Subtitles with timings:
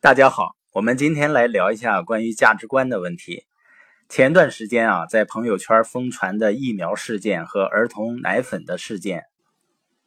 [0.00, 3.46] 大家好，我们今天来聊一下关于价值观的问题。
[4.08, 9.24] 前段时间啊，在朋友圈疯传的疫苗事件和儿童奶粉的事件，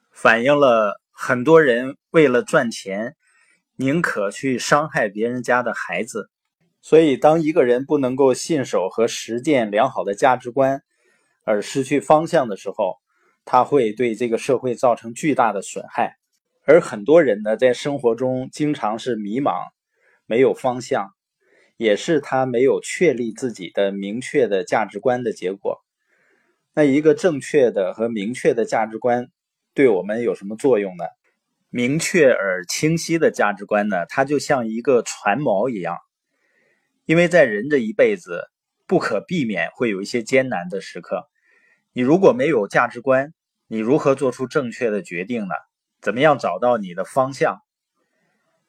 [0.10, 3.18] 反映了很多人为了赚钱，
[3.76, 6.30] 宁可去伤害别人家的孩子。
[6.82, 10.82] 所以，当一个人不能够信守和实践良好的价值观，
[11.44, 12.96] 而失去方向的时候，
[13.44, 16.16] 他会对这个社会造成巨大的损害。
[16.64, 19.66] 而很多人呢，在生活中经常是迷茫，
[20.32, 21.10] 没有方向，
[21.76, 25.82] 也是他没有确立自己的明确的价值观的结果。
[26.74, 29.28] 那一个正确的和明确的价值观，
[29.74, 31.04] 对我们有什么作用呢？
[31.70, 35.98] 明确而清晰的价值观呢，它就像一个船锚一样，
[37.04, 38.46] 因为在人这一辈子，
[38.88, 41.28] 不可避免会有一些艰难的时刻。
[41.92, 43.34] 你如果没有价值观，
[43.68, 45.56] 你如何做出正确的决定呢？
[46.02, 47.60] 怎么样找到你的方向？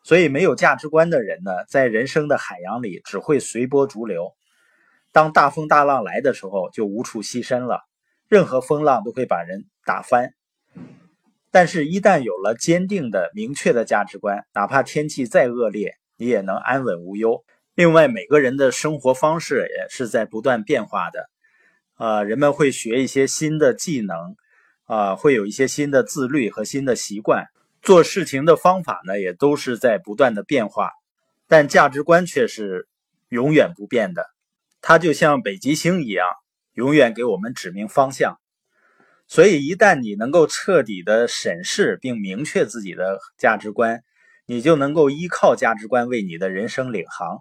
[0.03, 4.33] 所以，没有价值观的人呢，在人生的海洋里只会随波逐流。
[5.13, 7.81] 当大风大浪来的时候，就无处栖身了。
[8.29, 10.35] 任何风浪都会把人打翻。
[11.51, 17.45] 但是，一旦有了坚定的、明确的价值观，哪怕天气再恶劣，你也能安稳无忧。
[17.75, 21.29] 另外，每个人的生活方式也是在不断变化的。
[21.99, 24.37] 呃，人们会学一些新的技能。
[24.87, 27.47] 啊，会有一些新的自律和新的习惯，
[27.83, 30.93] 做事情的方法呢，也都是在不断的变化，
[31.49, 32.87] 但价值观却是
[33.29, 34.25] 永远不变的。
[34.81, 36.29] 它就像北极星一样，
[36.75, 38.39] 永远给我们指明方向。
[39.27, 44.05] 所以，一旦你能够彻底的审视并明确自己的价值观，
[44.47, 47.41] 你就能够依靠价值观为你的人生领航。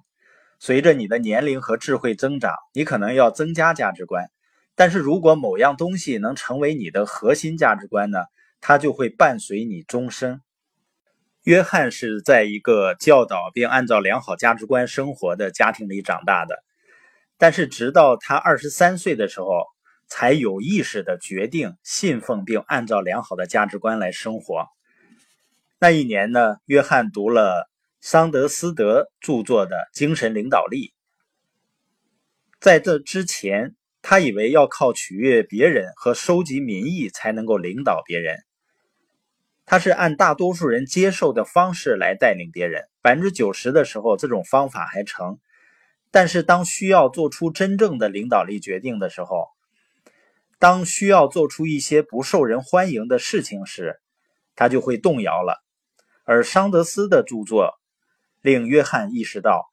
[0.58, 4.26] 随着你的年龄和智慧增长，你可能要增加价值观。
[4.74, 8.18] 但是如果某样东西能成为你的核心价值观呢？
[8.62, 10.40] 它就会伴随你终生。
[11.44, 16.64] 约翰是在一个教导并按照良好价值观生活的家庭里长大的，
[17.38, 19.66] 但是直到他二十三岁的时候，
[20.08, 24.68] 才有意识的决定信奉并按照良好的价值观来生活。
[25.80, 27.70] 那一年呢，约翰读了
[28.00, 30.88] 桑德斯德著作的《精神领导力》。
[32.60, 33.76] 在这之前。
[34.04, 38.40] 他以为要靠取悦别人和收集民意才能够领导别人，
[39.72, 42.90] 他是按大多数人接受的方式来带领别人。
[43.02, 45.40] 百分之九十的时候，这种方法还成，
[46.12, 49.48] 但是当需要做出真正的领导力决定的时候，
[50.60, 54.02] 当需要做出一些不受人欢迎的事情时，
[54.58, 55.64] 他就会动摇了。
[56.26, 57.76] 而桑德斯的著作
[58.42, 59.70] 令约翰意识到，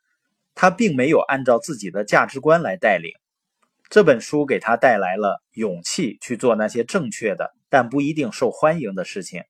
[0.55, 3.11] 他并没有按照自己的价值观来带领。
[3.89, 9.43] 这本书给他带来了勇气去做那些正确的但不一定受欢迎的事情。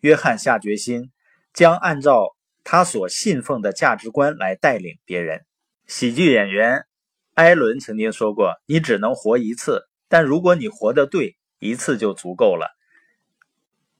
[0.00, 1.10] 约翰下决心
[1.52, 5.44] 将按照他所信奉的价值观来带领别人。
[5.86, 6.86] 喜剧演员
[7.34, 12.68] 艾伦曾经说过：“你只能活一次，但如果你活得对，一次就足够了。”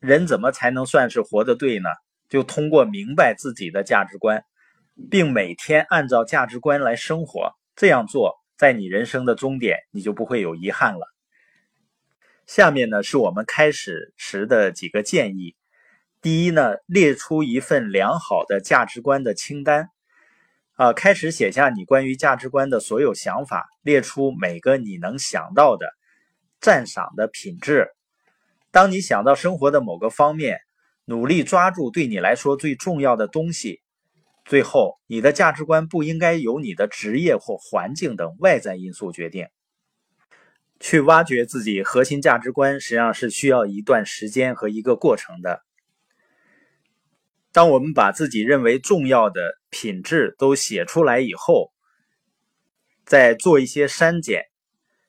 [0.01, 1.89] 人怎么才能算是活得对呢？
[2.29, 4.45] 就通过明白自己的价值观，
[5.11, 7.53] 并每天按照价值观来生活。
[7.77, 8.37] 这样做。
[8.59, 11.07] 在你人生的终点，你就不会有遗憾了。
[12.45, 15.55] 下面呢是我们开始时的几个建议：
[16.21, 19.91] 第一呢，列出一份良好的价值观的清单，
[20.75, 25.87] 啊，开始写下你关于价值观的所有想法，列出每个你能想到的
[26.61, 27.89] 赞赏的品质。
[28.73, 30.59] 当你想到生活的某个方面，
[31.05, 33.81] 努力抓住对你来说最重要的东西。
[34.45, 39.47] 最后，你的价值观不应该由你的职业或环境等外在因素决定。
[40.81, 45.63] 去挖掘自己核心价值观，实际上是需要一段时间和一个过程的。
[47.59, 51.73] 当我们把自己认为重要的品质都写出来以后，
[53.05, 54.45] 再做一些删减，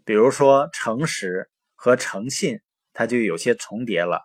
[0.03, 2.59] 比如说诚实和诚信，
[2.91, 4.23] 它就有些重叠了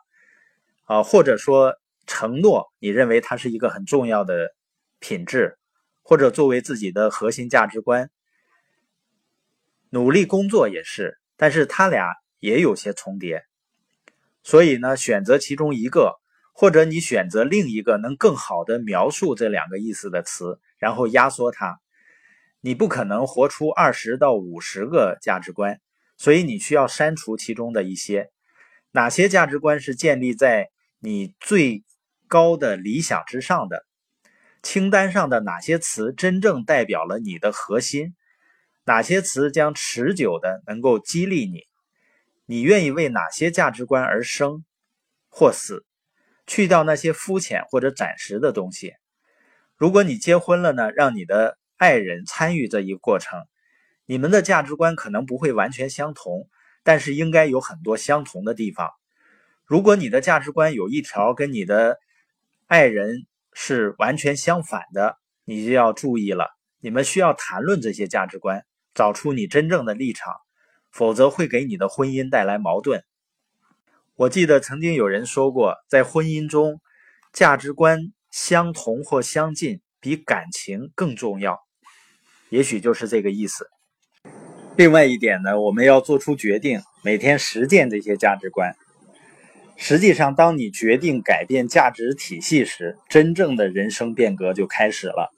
[0.85, 1.75] 啊，或者说
[2.07, 4.55] 承诺，你认为它是一个很重要的。
[5.01, 5.59] 品质，
[6.01, 8.11] 或者作为自己的核心价值观，
[9.91, 13.45] 努力工作也是，但是他俩也有些重叠，
[14.43, 16.15] 所以呢，选择其中一个，
[16.57, 21.81] 或者你选择另一个能更好的描述这两个意思的词，然后压缩它。
[22.61, 25.81] 你不可能活出二十到五十个价值观，
[26.17, 28.31] 所以你需要删除其中的一些。
[28.93, 30.71] 哪些价值观是建立在
[31.01, 31.83] 你最
[32.29, 33.85] 高的理想之上的？
[34.63, 38.15] 清单上的哪些词真正代表了你的核心？
[38.85, 41.65] 哪些词将持久的能够激励你？
[42.47, 44.65] 你愿意为哪些价值观而生
[45.29, 45.85] 或死？
[46.47, 48.95] 去掉那些肤浅或者暂时的东西。
[49.77, 53.41] 如果你结婚了呢，让你的爱人参与这一过程，
[54.07, 56.49] 你们的价值观可能不会完全相同，
[56.83, 58.91] 但是应该有很多相同的地方。
[59.65, 61.99] 如果你的价值观有一条跟你的
[62.67, 66.51] 爱人是完全相反的，你就要注意了。
[66.81, 70.35] 你们需要谈论这些价值观，找出你真正的立场，
[70.91, 73.03] 否则会给你的婚姻带来矛盾。
[74.17, 76.81] 我记得曾经有人说过，在婚姻中，
[77.33, 77.99] 价值观
[78.31, 81.59] 相同或相近比感情更重要，
[82.49, 83.67] 也许就是这个意思。
[84.77, 88.77] 另外一点呢，我们要做出决定，每天实践这些价值观。
[89.77, 95.35] 实际上，当你决定改变价值体系时，真正的人生变革就开始了。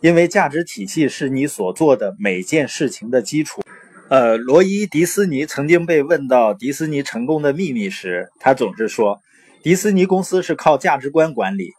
[0.00, 3.62] 因为价值体系是你所做的每件事情的基础。
[4.08, 9.20] 呃，罗伊·迪斯尼曾经被问到迪士尼成功的秘密时，他总是说，
[9.64, 11.72] 迪士尼公司是靠价值观管理，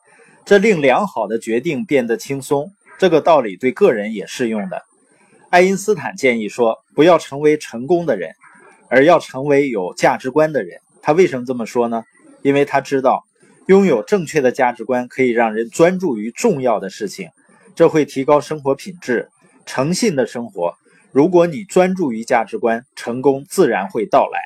[0.46, 2.74] 这令良好的决定变得轻松。
[3.00, 4.84] 这个道理对个人也适用的。
[5.50, 8.32] 爱因斯坦建议说，不要成为成功的人，
[8.90, 10.82] 而要成为有价值观的人。
[11.02, 12.04] 他为什么这么说呢？
[12.42, 13.24] 因为他知道，
[13.68, 17.30] 拥有正确的价值观可以让人专注于重要的事情，
[17.74, 19.30] 这会提高生活品质。
[19.66, 20.74] 诚信的生活。
[21.18, 24.40] 如果你专注于价值观，成功自然会到来。